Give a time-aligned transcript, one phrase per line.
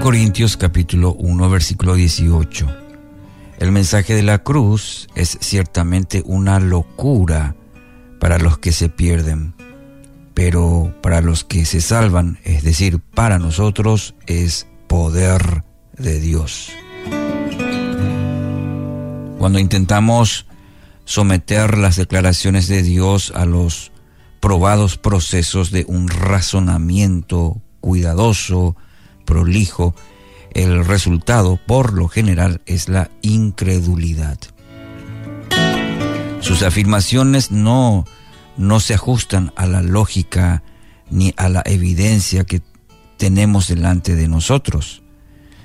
[0.00, 2.66] Corintios capítulo 1 versículo 18.
[3.58, 7.54] El mensaje de la cruz es ciertamente una locura
[8.18, 9.54] para los que se pierden,
[10.34, 15.62] pero para los que se salvan, es decir, para nosotros, es poder
[15.98, 16.70] de Dios.
[19.38, 20.46] Cuando intentamos
[21.04, 23.92] someter las declaraciones de Dios a los
[24.40, 28.74] probados procesos de un razonamiento cuidadoso,
[29.24, 29.94] prolijo,
[30.54, 34.38] el resultado por lo general es la incredulidad.
[36.40, 38.04] Sus afirmaciones no,
[38.56, 40.62] no se ajustan a la lógica
[41.10, 42.62] ni a la evidencia que
[43.16, 45.02] tenemos delante de nosotros,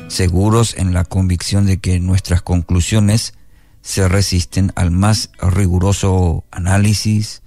[0.07, 3.33] seguros en la convicción de que nuestras conclusiones
[3.81, 7.41] se resisten al más riguroso análisis,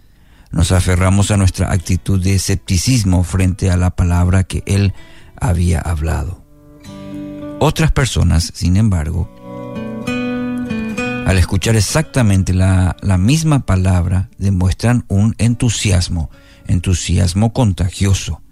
[0.50, 4.92] nos aferramos a nuestra actitud de escepticismo frente a la palabra que Él
[5.40, 6.44] había hablado.
[7.58, 9.28] Otras personas, sin embargo,
[11.26, 16.30] al escuchar exactamente la, misma palabra, demuestran un entusiasmo,
[16.66, 18.42] entusiasmo contagioso.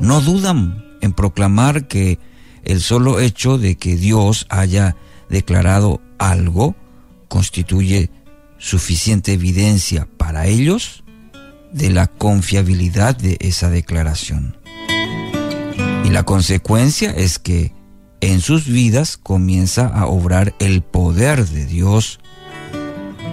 [0.00, 2.18] No dudan en proclamar que
[2.64, 4.96] el solo hecho de que Dios haya
[5.30, 6.76] declarado algo
[7.28, 8.10] constituye
[8.58, 11.04] suficiente evidencia para ellos
[11.72, 14.61] de la confiabilidad de esa declaración.
[16.04, 17.72] Y la consecuencia es que
[18.20, 22.20] en sus vidas comienza a obrar el poder de Dios,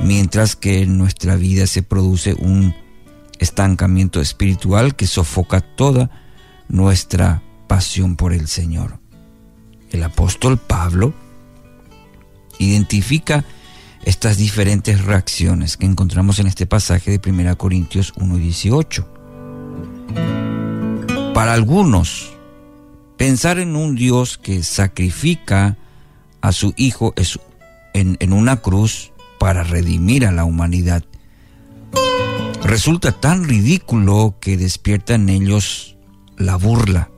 [0.04, 2.74] mientras que en nuestra vida se produce un
[3.40, 6.10] estancamiento espiritual que sofoca toda
[6.68, 9.00] nuestra pasión por el Señor.
[9.92, 11.14] El apóstol Pablo
[12.60, 13.46] identifica
[14.04, 19.06] estas diferentes reacciones que encontramos en este pasaje de 1 Corintios 1.18.
[21.34, 22.39] Para algunos,
[23.20, 25.76] Pensar en un Dios que sacrifica
[26.40, 27.14] a su Hijo
[27.94, 31.04] en, una cruz para redimir a la humanidad
[32.64, 35.98] resulta tan ridículo que despierta en ellos
[36.38, 37.10] la burla.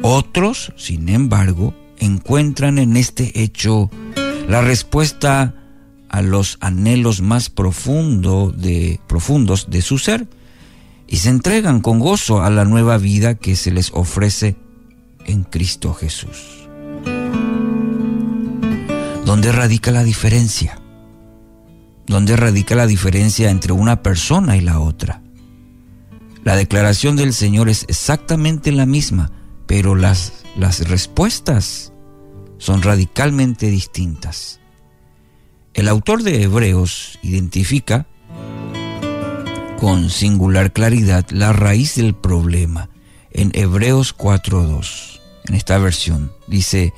[0.00, 3.90] Otros, sin embargo, encuentran en este hecho
[4.48, 5.54] la respuesta
[6.08, 8.54] a los anhelos más profundo
[9.06, 10.26] profundos de su ser
[11.08, 14.56] y se entregan con gozo a la nueva vida que se les ofrece
[15.24, 16.68] en Cristo Jesús.
[19.24, 20.80] ¿Dónde radica la diferencia?
[22.06, 25.22] ¿Dónde radica la diferencia entre una persona y la otra?
[26.44, 29.30] La declaración del Señor es exactamente la misma,
[29.66, 31.92] pero las, las respuestas
[32.58, 34.60] son radicalmente distintas.
[35.74, 38.06] El autor de Hebreos identifica
[39.78, 42.90] con singular claridad la raíz del problema
[43.30, 45.20] en Hebreos 4.2.
[45.46, 46.92] En esta versión dice,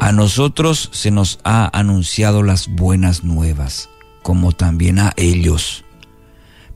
[0.00, 3.88] a nosotros se nos ha anunciado las buenas nuevas,
[4.22, 5.84] como también a ellos.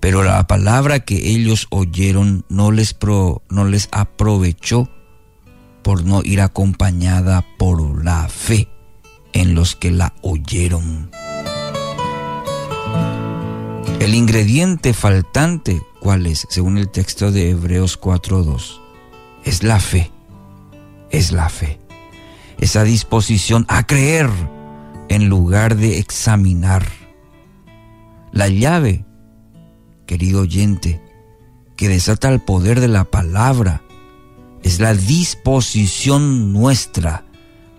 [0.00, 4.88] Pero la palabra que ellos oyeron no les, pro, no les aprovechó
[5.82, 8.68] por no ir acompañada por la fe
[9.32, 11.10] en los que la oyeron.
[14.00, 16.46] El ingrediente faltante, ¿cuál es?
[16.50, 18.80] Según el texto de Hebreos 4.2.
[19.44, 20.12] Es la fe.
[21.10, 21.80] Es la fe.
[22.60, 24.30] Esa disposición a creer
[25.08, 26.86] en lugar de examinar.
[28.30, 29.04] La llave,
[30.06, 31.02] querido oyente,
[31.76, 33.82] que desata el poder de la palabra,
[34.62, 37.24] es la disposición nuestra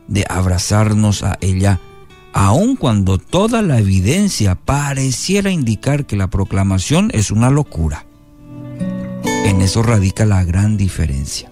[0.10, 1.80] de abrazarnos a ella
[2.34, 8.06] aun cuando toda la evidencia pareciera indicar que la proclamación es una locura.
[9.46, 11.52] En eso radica la gran diferencia.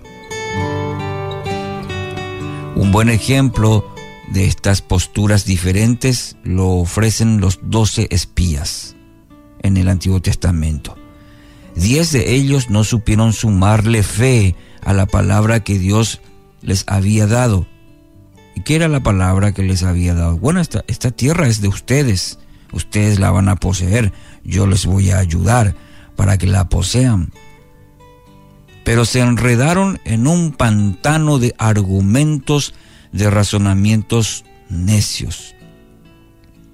[2.75, 3.85] Un buen ejemplo
[4.31, 8.95] de estas posturas diferentes lo ofrecen los doce espías
[9.61, 10.95] en el Antiguo Testamento.
[11.75, 16.21] Diez de ellos no supieron sumarle fe a la palabra que Dios
[16.61, 17.67] les había dado
[18.57, 20.39] ¿Y qué era la palabra que les había dado?
[20.39, 22.39] Bueno, esta, esta tierra es de ustedes.
[22.71, 24.11] Ustedes la van a poseer.
[24.43, 25.75] Yo les voy a ayudar
[26.15, 27.31] para que la posean.
[28.83, 32.73] Pero se enredaron en un pantano de argumentos,
[33.11, 35.53] de razonamientos necios.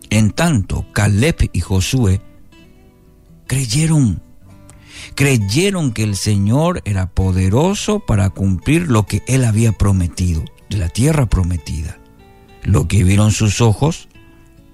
[0.10, 2.22] En tanto, Caleb y Josué
[3.46, 4.24] creyeron,
[5.16, 10.46] creyeron que el Señor era poderoso para cumplir lo que él había prometido
[10.78, 11.98] la tierra prometida.
[12.64, 14.08] Lo que vieron sus ojos,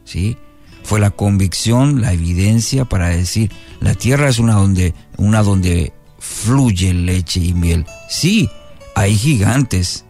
[0.04, 0.38] ¿sí?
[0.84, 6.94] Fue la convicción, la evidencia para decir, la tierra es una donde, una donde fluye
[6.94, 7.86] leche y miel.
[8.10, 8.50] Sí,
[8.96, 10.06] hay gigantes,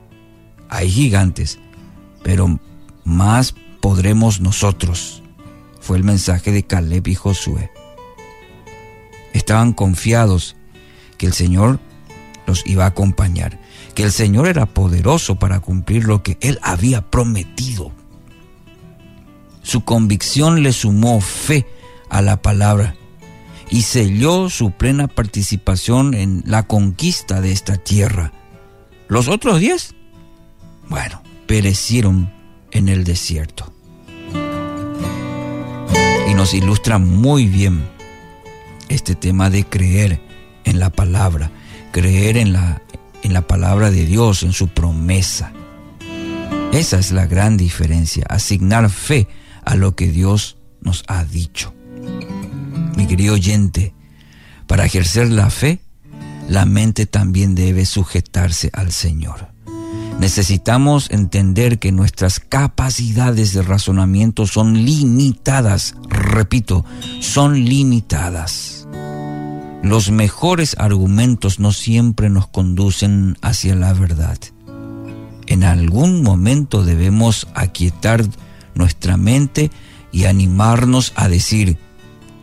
[0.69, 1.59] hay gigantes,
[2.24, 2.59] pero
[3.03, 5.24] más podremos nosotros.
[5.80, 7.71] Fue el mensaje de Caleb y Josué.
[9.33, 10.56] Estaban confiados
[11.18, 11.80] que el Señor
[12.45, 13.59] los iba a acompañar,
[14.00, 17.92] que el Señor era poderoso para cumplir lo que Él había prometido.
[19.62, 21.68] Su convicción le sumó fe
[22.10, 22.96] a la palabra
[23.69, 28.31] y selló su plena participación en la conquista de esta tierra.
[29.10, 29.94] Los otros diez,
[30.88, 32.31] bueno, perecieron
[32.72, 33.74] en el desierto.
[36.25, 37.86] Y nos ilustra muy bien
[38.88, 40.22] este tema de creer
[40.63, 41.51] en la palabra,
[41.92, 42.81] creer en la,
[43.24, 45.51] en la palabra de Dios, en su promesa.
[46.71, 49.27] Esa es la gran diferencia, asignar fe
[49.66, 51.74] a lo que Dios nos ha dicho.
[52.95, 53.94] Mi querido oyente,
[54.68, 55.80] para ejercer la fe,
[56.48, 59.50] la mente también debe sujetarse al Señor.
[60.19, 66.83] Necesitamos entender que nuestras capacidades de razonamiento son limitadas, repito,
[67.22, 68.79] son limitadas.
[69.84, 74.38] Los mejores argumentos no siempre nos conducen hacia la verdad.
[75.48, 78.26] En algún momento debemos aquietar
[78.76, 79.72] nuestra mente
[80.12, 81.78] y animarnos a decir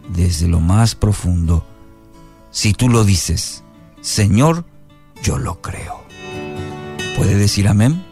[0.09, 1.67] desde lo más profundo,
[2.51, 3.63] si tú lo dices,
[4.01, 4.65] Señor,
[5.23, 6.05] yo lo creo.
[7.17, 8.05] ¿Puede decir amén?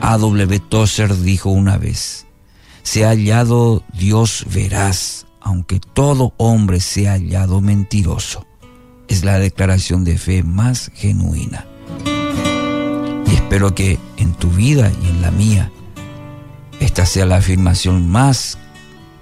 [0.00, 0.60] A.W.
[0.60, 2.26] Tozer dijo una vez,
[2.82, 8.44] se ha hallado Dios veraz, aunque todo hombre sea hallado mentiroso.
[9.06, 11.64] Es la declaración de fe más genuina.
[13.30, 15.70] Y espero que en tu vida y en la mía,
[16.80, 18.58] esta sea la afirmación más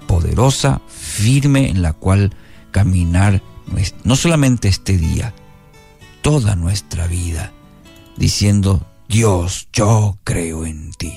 [0.07, 2.35] poderosa, firme, en la cual
[2.71, 3.43] caminar
[4.03, 5.31] no solamente este día,
[6.23, 7.51] toda nuestra vida,
[8.17, 11.13] diciendo, Dios, yo creo en ti.